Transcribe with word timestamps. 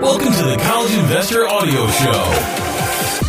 Welcome 0.00 0.32
to 0.32 0.44
the 0.44 0.56
College 0.62 0.94
Investor 0.94 1.48
Audio 1.48 1.86
Show 1.88 2.68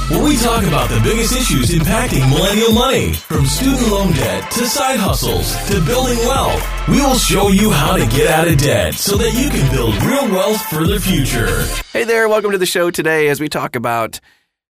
where 0.10 0.24
we 0.24 0.38
talk 0.38 0.64
about 0.64 0.90
the 0.90 1.00
biggest 1.02 1.36
issues 1.36 1.70
impacting 1.70 2.28
millennial 2.30 2.74
money, 2.74 3.14
from 3.14 3.46
student 3.46 3.88
loan 3.90 4.12
debt 4.14 4.50
to 4.52 4.66
side 4.66 5.00
hustles 5.00 5.56
to 5.68 5.80
building 5.86 6.18
wealth. 6.20 6.88
We 6.88 7.00
will 7.00 7.18
show 7.18 7.50
you 7.50 7.70
how 7.70 7.96
to 7.96 8.08
get 8.08 8.28
out 8.28 8.48
of 8.48 8.58
debt 8.58 8.96
so 8.96 9.18
that 9.18 9.34
you 9.34 9.50
can 9.52 9.72
build 9.72 9.96
real 10.04 10.28
wealth 10.32 10.62
for 10.64 10.88
the 10.88 11.00
future. 11.00 11.64
Hey 11.94 12.06
there, 12.06 12.28
welcome 12.28 12.52
to 12.52 12.58
the 12.58 12.66
show 12.66 12.90
today 12.90 13.30
as 13.30 13.40
we 13.40 13.50
talk 13.50 13.76
about 13.76 14.20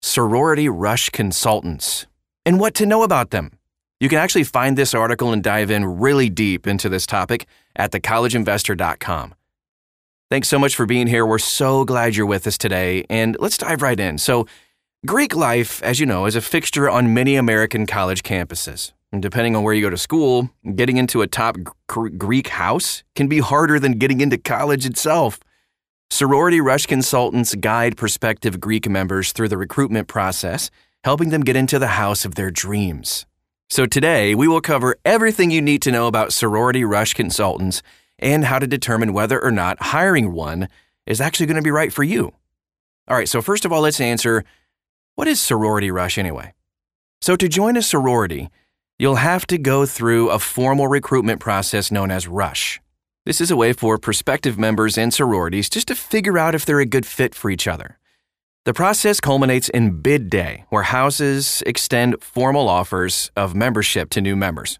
sorority 0.02 0.68
rush 0.68 1.10
consultants 1.10 2.06
and 2.46 2.60
what 2.60 2.74
to 2.76 2.86
know 2.86 3.04
about 3.04 3.30
them. 3.30 3.58
You 4.02 4.10
can 4.10 4.20
actually 4.20 4.44
find 4.44 4.78
this 4.78 4.94
article 4.94 5.32
and 5.32 5.42
dive 5.42 5.72
in 5.72 6.00
really 6.00 6.30
deep 6.30 6.68
into 6.68 6.90
this 6.90 7.06
topic 7.06 7.46
at 7.78 7.92
thecollegeinvestor.com. 7.92 9.36
Thanks 10.30 10.48
so 10.48 10.60
much 10.60 10.76
for 10.76 10.86
being 10.86 11.08
here. 11.08 11.26
We're 11.26 11.40
so 11.40 11.84
glad 11.84 12.16
you're 12.16 12.28
with 12.28 12.46
us 12.46 12.56
today, 12.56 13.04
and 13.10 13.36
let's 13.40 13.58
dive 13.58 13.82
right 13.82 14.00
in. 14.00 14.20
So, 14.20 14.46
Greek 15.08 15.36
life, 15.36 15.82
as 15.82 16.00
you 16.00 16.06
know, 16.06 16.28
is 16.28 16.36
a 16.36 16.42
fixture 16.42 16.88
on 16.88 17.16
many 17.16 17.36
American 17.36 17.88
college 17.88 18.22
campuses. 18.22 18.92
And 19.12 19.24
depending 19.24 19.56
on 19.56 19.64
where 19.64 19.74
you 19.74 19.82
go 19.82 19.90
to 19.90 19.98
school, 19.98 20.52
getting 20.76 20.98
into 20.98 21.24
a 21.24 21.28
top 21.28 21.58
Greek 21.88 22.50
house 22.50 23.02
can 23.16 23.28
be 23.28 23.40
harder 23.40 23.80
than 23.80 23.94
getting 23.94 24.22
into 24.22 24.38
college 24.38 24.86
itself. 24.86 25.40
Sorority 26.12 26.62
Rush 26.62 26.86
consultants 26.86 27.56
guide 27.56 27.98
prospective 27.98 28.60
Greek 28.60 28.88
members 28.88 29.32
through 29.32 29.48
the 29.48 29.58
recruitment 29.58 30.08
process, 30.08 30.70
helping 31.04 31.30
them 31.30 31.42
get 31.42 31.56
into 31.56 31.80
the 31.80 31.88
house 31.88 32.24
of 32.24 32.36
their 32.36 32.52
dreams. 32.52 33.26
So 33.72 33.88
today, 33.88 34.36
we 34.36 34.48
will 34.48 34.62
cover 34.62 34.96
everything 35.04 35.50
you 35.50 35.62
need 35.62 35.82
to 35.84 35.92
know 35.92 36.06
about 36.06 36.34
sorority 36.34 36.84
rush 36.84 37.16
consultants 37.16 37.82
and 38.20 38.46
how 38.46 38.60
to 38.60 38.68
determine 38.68 39.14
whether 39.14 39.44
or 39.44 39.52
not 39.52 39.82
hiring 39.82 40.34
one 40.34 40.70
is 41.06 41.20
actually 41.20 41.48
going 41.48 41.56
to 41.56 41.62
be 41.62 41.72
right 41.72 41.92
for 41.92 42.04
you. 42.04 42.34
All 43.08 43.18
right, 43.18 43.28
so 43.28 43.42
first 43.42 43.66
of 43.66 43.72
all, 43.72 43.82
let's 43.82 44.00
answer 44.00 44.44
what 45.16 45.28
is 45.28 45.42
sorority 45.42 45.90
rush 45.92 46.18
anyway? 46.18 46.54
So, 47.22 47.36
to 47.36 47.50
join 47.50 47.76
a 47.76 47.82
sorority, 47.82 48.50
you'll 48.98 49.16
have 49.16 49.46
to 49.48 49.58
go 49.58 49.86
through 49.86 50.30
a 50.30 50.40
formal 50.40 50.88
recruitment 50.88 51.42
process 51.42 51.92
known 51.92 52.12
as 52.12 52.28
rush. 52.28 52.80
This 53.26 53.42
is 53.42 53.52
a 53.52 53.58
way 53.58 53.74
for 53.74 53.98
prospective 53.98 54.58
members 54.58 54.98
and 54.98 55.14
sororities 55.14 55.70
just 55.70 55.88
to 55.90 55.96
figure 55.96 56.38
out 56.38 56.56
if 56.56 56.66
they're 56.66 56.80
a 56.80 56.86
good 56.86 57.06
fit 57.06 57.36
for 57.36 57.50
each 57.50 57.68
other. 57.68 57.98
The 58.66 58.74
process 58.74 59.20
culminates 59.20 59.70
in 59.70 60.02
bid 60.02 60.30
day, 60.30 60.66
where 60.70 60.84
houses 60.84 61.64
extend 61.66 62.22
formal 62.22 62.70
offers 62.70 63.32
of 63.36 63.56
membership 63.56 64.10
to 64.12 64.22
new 64.22 64.36
members. 64.36 64.80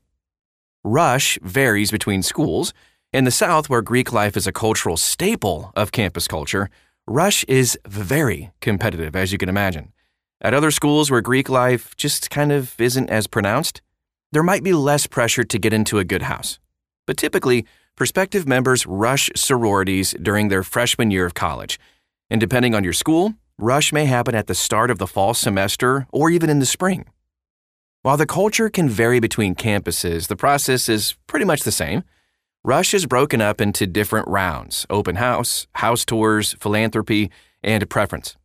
Rush 0.84 1.38
varies 1.42 1.92
between 1.92 2.24
schools. 2.24 2.74
In 3.12 3.24
the 3.24 3.32
South, 3.32 3.70
where 3.70 3.82
Greek 3.82 4.14
life 4.14 4.38
is 4.38 4.46
a 4.46 4.52
cultural 4.52 4.96
staple 4.96 5.72
of 5.76 5.92
campus 5.92 6.28
culture, 6.28 6.70
Rush 7.08 7.44
is 7.46 7.76
very 7.88 8.52
competitive, 8.62 9.16
as 9.16 9.32
you 9.32 9.40
can 9.40 9.50
imagine. 9.50 9.92
At 10.42 10.54
other 10.54 10.70
schools 10.70 11.10
where 11.10 11.20
Greek 11.20 11.50
life 11.50 11.98
just 11.98 12.30
kind 12.30 12.52
of 12.52 12.80
isn't 12.80 13.10
as 13.10 13.26
pronounced, 13.26 13.82
there 14.32 14.44
might 14.44 14.64
be 14.64 14.74
less 14.74 15.08
pressure 15.08 15.44
to 15.44 15.58
get 15.58 15.74
into 15.74 15.98
a 15.98 16.04
good 16.04 16.22
house. 16.22 16.60
But 17.08 17.18
typically, 17.18 17.66
prospective 17.96 18.48
members 18.48 18.86
rush 18.86 19.32
sororities 19.36 20.14
during 20.22 20.50
their 20.50 20.62
freshman 20.62 21.10
year 21.10 21.26
of 21.26 21.34
college. 21.34 21.80
And 22.30 22.40
depending 22.40 22.76
on 22.76 22.84
your 22.84 22.94
school, 22.94 23.34
rush 23.58 23.92
may 23.92 24.06
happen 24.06 24.36
at 24.36 24.46
the 24.46 24.54
start 24.54 24.92
of 24.92 25.00
the 25.00 25.08
fall 25.08 25.34
semester 25.34 26.06
or 26.14 26.30
even 26.30 26.48
in 26.48 26.60
the 26.60 26.66
spring. 26.68 27.08
While 28.04 28.18
the 28.18 28.28
culture 28.28 28.70
can 28.70 28.88
vary 28.88 29.20
between 29.20 29.56
campuses, 29.56 30.28
the 30.28 30.36
process 30.36 30.88
is 30.88 31.16
pretty 31.26 31.46
much 31.46 31.64
the 31.64 31.72
same. 31.72 32.04
Rush 32.66 32.94
is 32.94 33.06
broken 33.06 33.40
up 33.40 33.62
into 33.62 33.88
different 33.88 34.28
rounds 34.28 34.86
open 34.90 35.16
house, 35.16 35.66
house 35.76 36.04
tours, 36.04 36.58
philanthropy, 36.60 37.32
and 37.64 37.90
preference. 37.90 38.36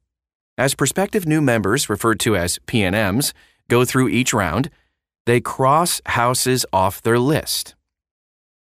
As 0.56 0.76
prospective 0.76 1.26
new 1.26 1.40
members, 1.40 1.90
referred 1.90 2.20
to 2.20 2.36
as 2.36 2.60
PNMs, 2.60 3.32
go 3.68 3.84
through 3.84 4.08
each 4.08 4.32
round, 4.32 4.70
they 5.26 5.40
cross 5.40 6.00
houses 6.06 6.64
off 6.72 7.02
their 7.02 7.18
list. 7.18 7.74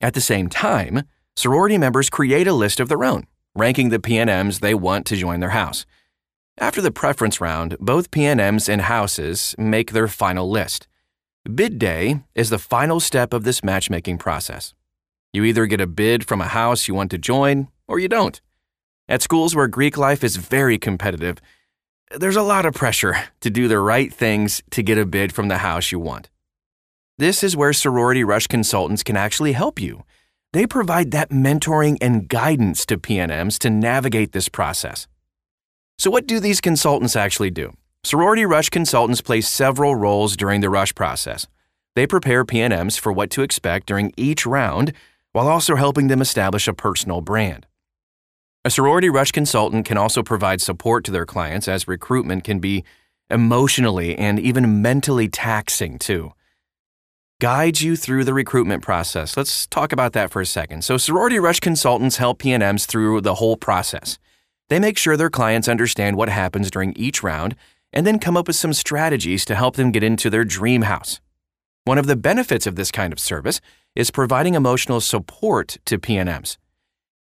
At 0.02 0.14
the 0.14 0.19
same 0.19 0.50
time, 0.50 1.03
sorority 1.38 1.78
members 1.78 2.09
create 2.09 2.47
a 2.47 2.53
list 2.53 2.81
of 2.81 2.90
their 2.90 3.06
own, 3.06 3.25
ranking 3.56 3.90
the 3.90 4.00
PNMs 4.00 4.59
they 4.59 4.74
want 4.74 5.06
to 5.06 5.16
join 5.16 5.40
their 5.40 5.52
house. 5.52 5.85
After 6.58 6.81
the 6.81 6.91
preference 6.91 7.40
round, 7.40 7.78
both 7.80 8.12
PNMs 8.12 8.68
and 8.68 8.81
houses 8.81 9.56
make 9.58 9.94
their 9.94 10.09
final 10.09 10.50
list. 10.50 10.90
Bid 11.56 11.80
day 11.80 12.19
is 12.35 12.50
the 12.50 12.59
final 12.59 13.00
step 13.00 13.34
of 13.34 13.46
this 13.46 13.64
matchmaking 13.64 14.18
process. 14.18 14.74
You 15.31 15.44
either 15.44 15.67
get 15.67 15.81
a 15.81 15.88
bid 15.88 16.25
from 16.25 16.41
a 16.41 16.47
house 16.47 16.88
you 16.88 16.95
want 16.95 17.12
to 17.12 17.17
join 17.19 17.67
or 17.88 18.00
you 18.00 18.07
don't. 18.07 18.41
At 19.07 19.22
schools 19.22 19.56
where 19.56 19.67
Greek 19.67 19.97
life 19.97 20.23
is 20.23 20.38
very 20.38 20.79
competitive, 20.79 21.38
there's 22.17 22.35
a 22.35 22.41
lot 22.41 22.66
of 22.66 22.73
pressure 22.73 23.16
to 23.41 23.51
do 23.51 23.67
the 23.67 23.79
right 23.79 24.12
things 24.12 24.63
to 24.72 24.81
get 24.81 24.97
a 24.97 25.06
bid 25.06 25.31
from 25.31 25.47
the 25.47 25.59
house 25.59 25.91
you 25.91 26.00
want. 26.00 26.29
This 27.19 27.44
is 27.44 27.56
where 27.56 27.73
sorority 27.73 28.23
rush 28.23 28.47
consultants 28.47 29.03
can 29.03 29.16
actually 29.16 29.51
help 29.51 29.79
you. 29.79 30.03
They 30.51 30.66
provide 30.66 31.12
that 31.12 31.29
mentoring 31.29 31.97
and 32.01 32.28
guidance 32.28 32.85
to 32.88 32.97
PNMs 32.97 33.59
to 33.59 33.69
navigate 33.69 34.31
this 34.31 34.50
process. 34.50 35.07
So, 36.00 36.09
what 36.09 36.25
do 36.25 36.40
these 36.40 36.61
consultants 36.61 37.16
actually 37.16 37.51
do? 37.51 37.73
Sorority 38.03 38.46
rush 38.46 38.69
consultants 38.69 39.22
play 39.22 39.41
several 39.41 39.96
roles 39.96 40.35
during 40.35 40.61
the 40.61 40.69
rush 40.69 40.96
process. 40.96 41.46
They 41.96 42.07
prepare 42.07 42.46
PNMs 42.46 43.00
for 43.00 43.11
what 43.11 43.29
to 43.31 43.44
expect 43.44 43.85
during 43.85 44.13
each 44.16 44.46
round 44.46 44.94
while 45.31 45.47
also 45.47 45.75
helping 45.75 46.07
them 46.07 46.22
establish 46.22 46.67
a 46.67 46.73
personal 46.73 47.22
brand. 47.22 47.66
A 48.66 48.69
sorority 48.69 49.09
rush 49.09 49.31
consultant 49.31 49.85
can 49.85 49.97
also 49.97 50.22
provide 50.22 50.62
support 50.62 51.06
to 51.06 51.12
their 51.12 51.25
clients 51.25 51.67
as 51.67 51.88
recruitment 51.88 52.44
can 52.44 52.59
be 52.59 52.84
emotionally 53.29 54.17
and 54.17 54.40
even 54.40 54.81
mentally 54.81 55.28
taxing 55.28 55.97
too. 55.97 56.34
Guides 57.40 57.81
you 57.81 57.95
through 57.95 58.25
the 58.25 58.34
recruitment 58.34 58.84
process. 58.84 59.38
Let's 59.38 59.66
talk 59.67 59.94
about 59.94 60.12
that 60.12 60.29
for 60.29 60.41
a 60.41 60.45
second. 60.45 60.84
So, 60.84 60.97
sorority 60.97 61.40
rush 61.40 61.61
consultants 61.61 62.17
help 62.17 62.41
PNMs 62.41 62.85
through 62.85 63.22
the 63.22 63.35
whole 63.35 63.56
process. 63.56 64.19
They 64.67 64.78
make 64.78 64.97
sure 64.97 65.16
their 65.16 65.29
clients 65.29 65.69
understand 65.69 66.17
what 66.17 66.28
happens 66.28 66.69
during 66.69 66.94
each 66.94 67.23
round 67.23 67.56
and 67.94 68.06
then 68.06 68.19
come 68.19 68.35
up 68.35 68.47
with 68.47 68.57
some 68.57 68.73
strategies 68.73 69.46
to 69.46 69.56
help 69.56 69.78
them 69.78 69.91
get 69.91 70.03
into 70.03 70.29
their 70.29 70.44
dream 70.44 70.81
house. 70.81 71.22
One 71.85 71.97
of 71.97 72.07
the 72.07 72.16
benefits 72.16 72.67
of 72.67 72.75
this 72.75 72.91
kind 72.91 73.12
of 73.13 73.19
service 73.19 73.62
is 73.95 74.12
providing 74.12 74.53
emotional 74.53 75.01
support 75.01 75.78
to 75.85 75.97
PNMs. 75.97 76.57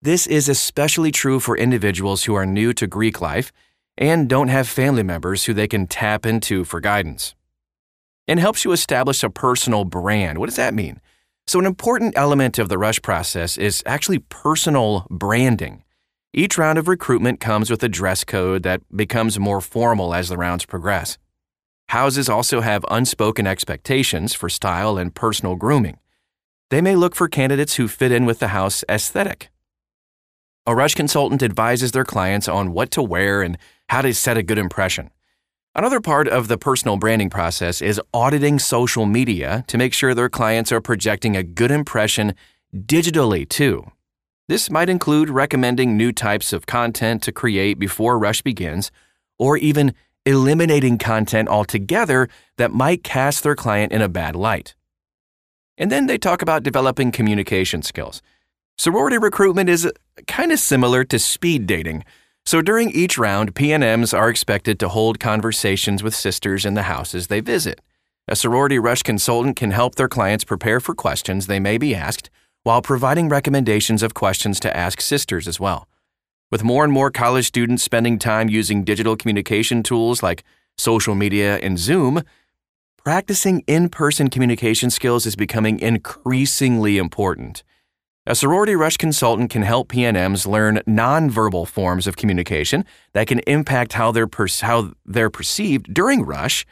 This 0.01 0.27
is 0.27 0.47
especially 0.47 1.11
true 1.11 1.39
for 1.39 1.57
individuals 1.57 2.23
who 2.23 2.35
are 2.35 2.45
new 2.45 2.73
to 2.73 2.87
Greek 2.87 3.19
life 3.19 3.51
and 3.97 4.29
don't 4.29 4.47
have 4.47 4.67
family 4.67 5.03
members 5.03 5.45
who 5.45 5.53
they 5.53 5.67
can 5.67 5.87
tap 5.87 6.25
into 6.25 6.63
for 6.63 6.79
guidance. 6.79 7.35
And 8.27 8.39
helps 8.39 8.63
you 8.63 8.71
establish 8.71 9.23
a 9.23 9.29
personal 9.29 9.85
brand. 9.85 10.37
What 10.37 10.45
does 10.45 10.55
that 10.55 10.73
mean? 10.73 11.01
So, 11.47 11.59
an 11.59 11.65
important 11.65 12.13
element 12.15 12.59
of 12.59 12.69
the 12.69 12.77
rush 12.77 13.01
process 13.01 13.57
is 13.57 13.81
actually 13.85 14.19
personal 14.19 15.07
branding. 15.09 15.83
Each 16.31 16.57
round 16.57 16.77
of 16.77 16.87
recruitment 16.87 17.39
comes 17.39 17.71
with 17.71 17.83
a 17.83 17.89
dress 17.89 18.23
code 18.23 18.61
that 18.63 18.81
becomes 18.95 19.39
more 19.39 19.61
formal 19.61 20.13
as 20.13 20.29
the 20.29 20.37
rounds 20.37 20.65
progress. 20.65 21.17
Houses 21.89 22.29
also 22.29 22.61
have 22.61 22.85
unspoken 22.91 23.47
expectations 23.47 24.35
for 24.35 24.47
style 24.47 24.95
and 24.99 25.15
personal 25.15 25.55
grooming. 25.55 25.97
They 26.69 26.81
may 26.81 26.95
look 26.95 27.15
for 27.15 27.27
candidates 27.27 27.77
who 27.77 27.87
fit 27.87 28.11
in 28.11 28.27
with 28.27 28.37
the 28.37 28.49
house 28.49 28.83
aesthetic. 28.87 29.49
A 30.67 30.75
rush 30.75 30.93
consultant 30.93 31.41
advises 31.41 31.91
their 31.91 32.05
clients 32.05 32.47
on 32.47 32.73
what 32.73 32.91
to 32.91 33.01
wear 33.01 33.41
and 33.41 33.57
how 33.89 34.03
to 34.03 34.13
set 34.13 34.37
a 34.37 34.43
good 34.43 34.59
impression. 34.59 35.09
Another 35.73 35.99
part 35.99 36.27
of 36.27 36.47
the 36.47 36.59
personal 36.59 36.97
branding 36.97 37.31
process 37.31 37.81
is 37.81 37.99
auditing 38.13 38.59
social 38.59 39.07
media 39.07 39.63
to 39.65 39.75
make 39.79 39.95
sure 39.95 40.13
their 40.13 40.29
clients 40.29 40.71
are 40.71 40.81
projecting 40.81 41.35
a 41.35 41.41
good 41.41 41.71
impression 41.71 42.35
digitally, 42.71 43.49
too. 43.49 43.91
This 44.47 44.69
might 44.69 44.89
include 44.89 45.31
recommending 45.31 45.97
new 45.97 46.11
types 46.11 46.53
of 46.53 46.67
content 46.67 47.23
to 47.23 47.31
create 47.31 47.79
before 47.79 48.19
Rush 48.19 48.43
begins, 48.43 48.91
or 49.39 49.57
even 49.57 49.95
eliminating 50.29 50.97
content 50.97 51.49
altogether 51.49 52.29
that 52.57 52.71
might 52.71 53.03
cast 53.03 53.43
their 53.43 53.55
client 53.55 53.91
in 53.91 54.01
a 54.01 54.07
bad 54.07 54.35
light. 54.35 54.75
And 55.77 55.91
then 55.91 56.05
they 56.05 56.17
talk 56.17 56.41
about 56.41 56.63
developing 56.63 57.11
communication 57.11 57.81
skills. 57.81 58.21
Sorority 58.77 59.17
recruitment 59.17 59.69
is 59.69 59.91
kind 60.27 60.51
of 60.51 60.59
similar 60.59 61.03
to 61.05 61.19
speed 61.19 61.65
dating. 61.65 62.05
So 62.45 62.61
during 62.61 62.91
each 62.91 63.17
round, 63.17 63.55
PNMs 63.55 64.17
are 64.17 64.29
expected 64.29 64.79
to 64.79 64.89
hold 64.89 65.19
conversations 65.19 66.03
with 66.03 66.15
sisters 66.15 66.65
in 66.65 66.75
the 66.75 66.83
houses 66.83 67.27
they 67.27 67.41
visit. 67.41 67.81
A 68.27 68.35
sorority 68.35 68.77
rush 68.77 69.03
consultant 69.03 69.55
can 69.55 69.71
help 69.71 69.95
their 69.95 70.07
clients 70.07 70.43
prepare 70.43 70.79
for 70.79 70.93
questions 70.93 71.47
they 71.47 71.59
may 71.59 71.77
be 71.77 71.95
asked 71.95 72.29
while 72.63 72.81
providing 72.81 73.29
recommendations 73.29 74.03
of 74.03 74.13
questions 74.13 74.59
to 74.59 74.75
ask 74.75 75.01
sisters 75.01 75.47
as 75.47 75.59
well. 75.59 75.87
With 76.51 76.63
more 76.63 76.83
and 76.83 76.91
more 76.91 77.11
college 77.11 77.45
students 77.45 77.83
spending 77.83 78.17
time 78.17 78.49
using 78.49 78.83
digital 78.83 79.15
communication 79.15 79.83
tools 79.83 80.23
like 80.23 80.43
social 80.77 81.13
media 81.13 81.57
and 81.59 81.77
Zoom, 81.77 82.23
practicing 82.97 83.63
in 83.67 83.87
person 83.87 84.31
communication 84.31 84.89
skills 84.89 85.27
is 85.27 85.35
becoming 85.35 85.79
increasingly 85.79 86.97
important. 86.97 87.63
A 88.25 88.33
sorority 88.33 88.75
rush 88.75 88.97
consultant 88.97 89.51
can 89.51 89.61
help 89.61 89.89
PNMs 89.89 90.47
learn 90.47 90.81
nonverbal 90.87 91.67
forms 91.67 92.07
of 92.07 92.17
communication 92.17 92.83
that 93.13 93.27
can 93.27 93.39
impact 93.39 93.93
how 93.93 94.11
they're, 94.11 94.27
per- 94.27 94.47
how 94.61 94.93
they're 95.05 95.29
perceived 95.29 95.93
during 95.93 96.23
rush. 96.23 96.65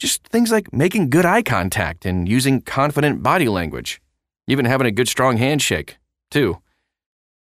Just 0.00 0.26
things 0.26 0.50
like 0.50 0.72
making 0.72 1.10
good 1.10 1.24
eye 1.24 1.42
contact 1.42 2.04
and 2.04 2.28
using 2.28 2.60
confident 2.60 3.22
body 3.22 3.48
language, 3.48 4.00
even 4.48 4.64
having 4.64 4.88
a 4.88 4.92
good 4.92 5.08
strong 5.08 5.36
handshake, 5.36 5.98
too. 6.32 6.58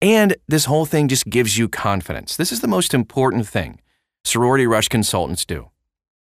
And 0.02 0.36
this 0.48 0.64
whole 0.64 0.84
thing 0.84 1.06
just 1.06 1.26
gives 1.30 1.56
you 1.56 1.68
confidence. 1.68 2.36
This 2.36 2.50
is 2.50 2.60
the 2.60 2.66
most 2.66 2.92
important 2.92 3.48
thing 3.48 3.80
sorority 4.24 4.66
rush 4.66 4.88
consultants 4.88 5.44
do 5.44 5.70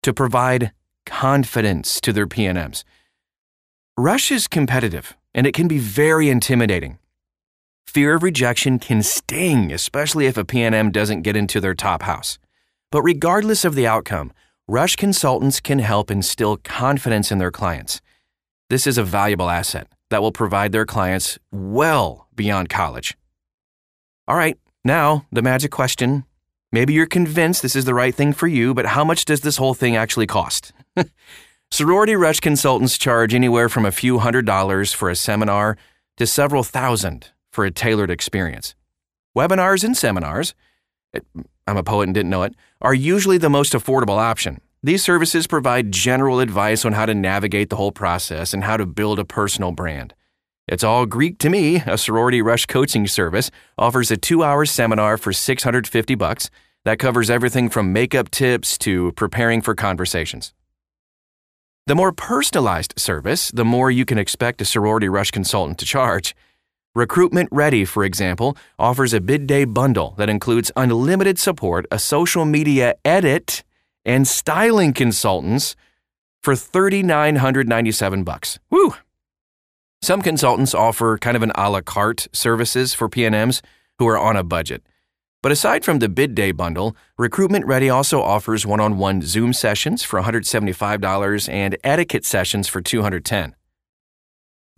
to 0.03 0.15
provide 0.15 0.73
confidence 1.05 2.01
to 2.01 2.13
their 2.13 2.27
PNMs. 2.27 2.85
Rush 3.99 4.31
is 4.31 4.47
competitive 4.47 5.17
and 5.35 5.47
it 5.47 5.53
can 5.53 5.67
be 5.67 5.79
very 5.79 6.31
intimidating. 6.31 6.99
Fear 7.87 8.15
of 8.15 8.23
rejection 8.23 8.79
can 8.79 9.03
sting, 9.03 9.73
especially 9.73 10.27
if 10.27 10.37
a 10.37 10.45
PNM 10.45 10.93
doesn't 10.93 11.23
get 11.23 11.37
into 11.37 11.61
their 11.61 11.75
top 11.75 12.03
house. 12.03 12.39
But 12.93 13.03
regardless 13.03 13.65
of 13.65 13.75
the 13.75 13.87
outcome, 13.87 14.33
Rush 14.69 14.97
consultants 14.97 15.61
can 15.61 15.81
help 15.81 16.11
instill 16.11 16.57
confidence 16.57 17.33
in 17.33 17.39
their 17.39 17.53
clients. 17.53 18.01
This 18.71 18.87
is 18.87 18.99
a 18.99 19.05
valuable 19.05 19.51
asset 19.51 19.89
that 20.11 20.23
will 20.23 20.33
provide 20.33 20.73
their 20.73 20.87
clients 20.87 21.39
well 21.51 22.29
beyond 22.35 22.69
college. 22.69 23.17
All 24.29 24.37
right, 24.37 24.59
now 24.85 25.25
the 25.31 25.43
magic 25.43 25.71
question. 25.71 26.25
Maybe 26.73 26.93
you're 26.93 27.07
convinced 27.07 27.63
this 27.63 27.77
is 27.77 27.85
the 27.85 27.95
right 27.95 28.13
thing 28.13 28.33
for 28.33 28.49
you, 28.49 28.75
but 28.75 28.87
how 28.87 29.05
much 29.05 29.25
does 29.25 29.43
this 29.43 29.57
whole 29.57 29.73
thing 29.73 29.95
actually 29.95 30.27
cost? 30.27 30.73
Sorority 31.71 32.17
Rush 32.17 32.41
consultants 32.41 32.99
charge 32.99 33.35
anywhere 33.35 33.69
from 33.69 33.87
a 33.87 33.93
few 33.93 34.19
hundred 34.19 34.45
dollars 34.45 34.93
for 34.93 35.11
a 35.11 35.15
seminar 35.15 35.77
to 36.17 36.27
several 36.27 36.65
thousand 36.65 37.31
for 37.53 37.65
a 37.65 37.71
tailored 37.71 38.11
experience. 38.11 38.75
Webinars 39.37 39.85
and 39.85 39.97
seminars, 39.97 40.55
eh, 41.15 41.21
I'm 41.69 41.77
a 41.77 41.85
poet 41.85 42.09
and 42.09 42.15
didn't 42.15 42.31
know 42.31 42.43
it, 42.43 42.55
are 42.81 42.95
usually 42.95 43.39
the 43.39 43.49
most 43.49 43.75
affordable 43.75 44.19
option. 44.19 44.61
These 44.83 45.05
services 45.05 45.47
provide 45.47 45.93
general 45.93 46.41
advice 46.41 46.85
on 46.85 46.95
how 46.95 47.07
to 47.07 47.15
navigate 47.15 47.71
the 47.71 47.77
whole 47.77 47.93
process 47.93 48.53
and 48.53 48.65
how 48.65 48.77
to 48.77 48.87
build 48.87 49.21
a 49.21 49.25
personal 49.25 49.71
brand. 49.71 50.15
It's 50.69 50.83
all 50.83 51.07
Greek 51.07 51.39
to 51.39 51.49
me. 51.49 51.77
A 51.87 51.97
sorority 51.97 52.43
rush 52.43 52.67
coaching 52.67 53.07
service 53.07 53.53
offers 53.79 54.11
a 54.11 54.17
2-hour 54.17 54.67
seminar 54.67 55.17
for 55.17 55.33
650 55.33 56.15
bucks 56.17 56.51
that 56.85 56.99
covers 56.99 57.31
everything 57.31 57.69
from 57.69 57.93
makeup 57.93 58.31
tips 58.31 58.77
to 58.79 59.13
preparing 59.13 59.61
for 59.63 59.77
conversations. 59.77 60.53
The 61.87 61.95
more 61.95 62.11
personalized 62.11 62.95
service, 62.97 63.53
the 63.53 63.65
more 63.65 63.93
you 63.93 64.05
can 64.05 64.19
expect 64.19 64.61
a 64.61 64.65
sorority 64.65 65.09
rush 65.09 65.31
consultant 65.31 65.79
to 65.79 65.85
charge. 65.85 66.35
Recruitment 66.97 67.49
Ready, 67.53 67.85
for 67.85 68.03
example, 68.03 68.57
offers 68.77 69.15
a 69.15 69.21
bid 69.21 69.47
day 69.47 69.67
bundle 69.67 70.15
that 70.19 70.29
includes 70.29 70.73
unlimited 70.75 71.39
support, 71.39 71.87
a 71.93 72.01
social 72.01 72.45
media 72.45 72.97
edit, 73.05 73.63
and 74.05 74.27
styling 74.27 74.93
consultants 74.93 75.77
for 76.43 76.57
3997 76.57 78.25
bucks. 78.25 78.59
Woo! 78.69 78.97
Some 80.07 80.23
consultants 80.23 80.73
offer 80.73 81.19
kind 81.19 81.37
of 81.37 81.43
an 81.43 81.51
a 81.57 81.69
la 81.69 81.81
carte 81.81 82.29
services 82.31 82.95
for 82.95 83.09
PNMs 83.09 83.61
who 83.99 84.07
are 84.07 84.17
on 84.17 84.37
a 84.37 84.45
budget. 84.45 84.85
But 85.43 85.51
aside 85.51 85.85
from 85.85 85.99
the 85.99 86.09
bid 86.09 86.33
day 86.37 86.53
bundle, 86.53 86.95
Recruitment 87.19 87.67
Ready 87.67 87.91
also 87.91 88.23
offers 88.23 88.65
one-on-one 88.65 89.23
Zoom 89.23 89.53
sessions 89.53 90.05
for 90.05 90.23
$175 90.23 91.53
and 91.53 91.77
etiquette 91.83 92.25
sessions 92.25 92.69
for 92.69 92.81
210. 92.81 93.57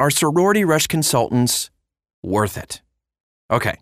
Are 0.00 0.08
sorority 0.08 0.64
rush 0.64 0.86
consultants 0.86 1.68
worth 2.22 2.56
it? 2.56 2.80
Okay. 3.50 3.76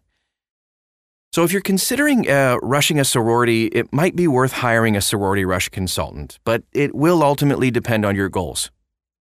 So 1.33 1.45
if 1.45 1.53
you're 1.53 1.63
considering 1.63 2.29
uh, 2.29 2.57
rushing 2.61 2.99
a 2.99 3.05
sorority, 3.05 3.67
it 3.67 3.93
might 3.93 4.17
be 4.17 4.27
worth 4.27 4.51
hiring 4.51 4.97
a 4.97 5.01
sorority 5.01 5.45
rush 5.45 5.69
consultant, 5.69 6.41
but 6.43 6.65
it 6.73 6.93
will 6.93 7.23
ultimately 7.23 7.71
depend 7.71 8.05
on 8.05 8.17
your 8.17 8.29
goals 8.29 8.73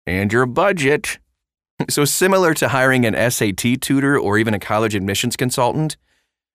and 0.05 0.33
your 0.33 0.47
budget. 0.47 1.21
So, 1.89 2.05
similar 2.05 2.55
to 2.55 2.69
hiring 2.69 3.07
an 3.07 3.31
SAT 3.31 3.81
tutor 3.81 4.19
or 4.19 4.39
even 4.39 4.55
a 4.55 4.59
college 4.59 4.95
admissions 4.95 5.37
consultant, 5.37 5.97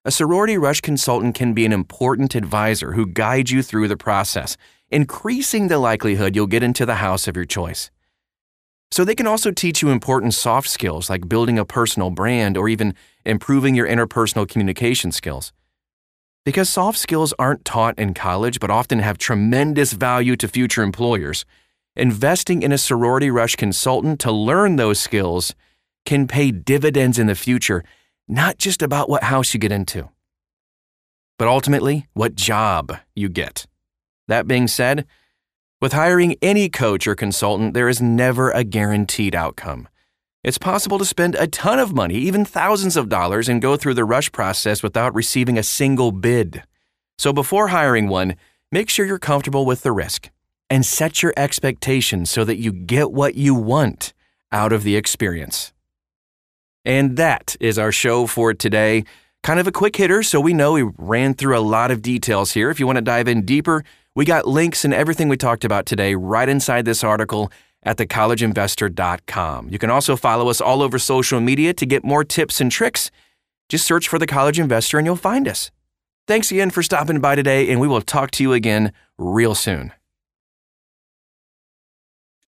a 0.05 0.11
sorority 0.11 0.57
rush 0.57 0.81
consultant 0.81 1.33
can 1.33 1.53
be 1.53 1.65
an 1.65 1.71
important 1.71 2.35
advisor 2.35 2.91
who 2.91 3.07
guides 3.07 3.49
you 3.49 3.63
through 3.63 3.87
the 3.87 3.97
process, 3.97 4.57
increasing 4.89 5.69
the 5.69 5.79
likelihood 5.79 6.35
you'll 6.35 6.47
get 6.47 6.63
into 6.63 6.85
the 6.85 6.95
house 6.95 7.27
of 7.27 7.37
your 7.37 7.45
choice. 7.45 7.89
So, 8.91 9.05
they 9.05 9.15
can 9.15 9.27
also 9.27 9.51
teach 9.51 9.81
you 9.81 9.89
important 9.89 10.33
soft 10.33 10.67
skills 10.67 11.09
like 11.09 11.29
building 11.29 11.57
a 11.57 11.65
personal 11.65 12.09
brand 12.09 12.57
or 12.57 12.67
even 12.67 12.93
improving 13.25 13.75
your 13.75 13.87
interpersonal 13.87 14.47
communication 14.47 15.11
skills. 15.11 15.53
Because 16.45 16.69
soft 16.69 16.99
skills 16.99 17.33
aren't 17.39 17.63
taught 17.63 17.97
in 17.97 18.13
college 18.13 18.59
but 18.59 18.69
often 18.69 18.99
have 18.99 19.17
tremendous 19.17 19.93
value 19.93 20.35
to 20.35 20.49
future 20.49 20.83
employers 20.83 21.45
investing 21.95 22.63
in 22.63 22.71
a 22.71 22.77
sorority 22.77 23.29
rush 23.29 23.55
consultant 23.55 24.19
to 24.21 24.31
learn 24.31 24.75
those 24.75 24.99
skills 24.99 25.53
can 26.05 26.27
pay 26.27 26.51
dividends 26.51 27.19
in 27.19 27.27
the 27.27 27.35
future, 27.35 27.83
not 28.27 28.57
just 28.57 28.81
about 28.81 29.09
what 29.09 29.23
house 29.23 29.53
you 29.53 29.59
get 29.59 29.71
into, 29.71 30.09
but 31.37 31.47
ultimately 31.47 32.07
what 32.13 32.35
job 32.35 32.97
you 33.15 33.29
get. 33.29 33.65
That 34.27 34.47
being 34.47 34.67
said, 34.67 35.05
with 35.81 35.93
hiring 35.93 36.35
any 36.41 36.69
coach 36.69 37.07
or 37.07 37.15
consultant, 37.15 37.73
there 37.73 37.89
is 37.89 38.01
never 38.01 38.51
a 38.51 38.63
guaranteed 38.63 39.35
outcome. 39.35 39.87
It's 40.43 40.57
possible 40.57 40.97
to 40.97 41.05
spend 41.05 41.35
a 41.35 41.47
ton 41.47 41.79
of 41.79 41.93
money, 41.93 42.15
even 42.15 42.43
thousands 42.43 42.97
of 42.97 43.09
dollars, 43.09 43.47
and 43.47 43.61
go 43.61 43.77
through 43.77 43.93
the 43.93 44.05
rush 44.05 44.31
process 44.31 44.83
without 44.83 45.13
receiving 45.13 45.57
a 45.57 45.63
single 45.63 46.11
bid. 46.11 46.63
So 47.17 47.31
before 47.31 47.69
hiring 47.69 48.07
one, 48.07 48.35
make 48.71 48.89
sure 48.89 49.05
you're 49.05 49.19
comfortable 49.19 49.65
with 49.65 49.83
the 49.83 49.91
risk 49.91 50.29
and 50.69 50.85
set 50.85 51.21
your 51.21 51.33
expectations 51.37 52.29
so 52.29 52.43
that 52.43 52.57
you 52.57 52.71
get 52.71 53.11
what 53.11 53.35
you 53.35 53.53
want 53.53 54.13
out 54.51 54.71
of 54.71 54.83
the 54.83 54.95
experience. 54.95 55.73
And 56.85 57.17
that 57.17 57.55
is 57.59 57.79
our 57.79 57.91
show 57.91 58.27
for 58.27 58.53
today. 58.53 59.05
Kind 59.41 59.59
of 59.59 59.67
a 59.67 59.71
quick 59.71 59.95
hitter, 59.95 60.23
so 60.23 60.39
we 60.39 60.53
know 60.53 60.73
we 60.73 60.83
ran 60.97 61.33
through 61.33 61.57
a 61.57 61.59
lot 61.59 61.91
of 61.91 62.01
details 62.01 62.53
here. 62.53 62.69
If 62.69 62.79
you 62.79 62.85
want 62.85 62.97
to 62.97 63.01
dive 63.01 63.27
in 63.27 63.45
deeper, 63.45 63.83
we 64.15 64.25
got 64.25 64.47
links 64.47 64.85
and 64.85 64.93
everything 64.93 65.27
we 65.27 65.37
talked 65.37 65.65
about 65.65 65.85
today 65.85 66.15
right 66.15 66.47
inside 66.47 66.85
this 66.85 67.03
article 67.03 67.51
at 67.83 67.97
thecollegeinvestor.com. 67.97 69.69
You 69.69 69.79
can 69.79 69.89
also 69.89 70.15
follow 70.15 70.49
us 70.49 70.61
all 70.61 70.81
over 70.81 70.97
social 70.97 71.41
media 71.41 71.73
to 71.73 71.85
get 71.85 72.03
more 72.03 72.23
tips 72.23 72.61
and 72.61 72.71
tricks. 72.71 73.11
Just 73.69 73.85
search 73.85 74.07
for 74.07 74.19
The 74.19 74.27
College 74.27 74.59
Investor 74.59 74.97
and 74.97 75.05
you'll 75.05 75.15
find 75.15 75.47
us. 75.47 75.71
Thanks 76.25 76.51
again 76.51 76.69
for 76.69 76.81
stopping 76.81 77.19
by 77.19 77.35
today, 77.35 77.69
and 77.69 77.81
we 77.81 77.87
will 77.87 78.01
talk 78.01 78.31
to 78.31 78.43
you 78.43 78.53
again 78.53 78.93
real 79.17 79.55
soon. 79.55 79.91